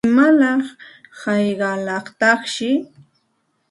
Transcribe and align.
¿Imalaq 0.07 0.61
hayqalataqshi? 1.19 2.71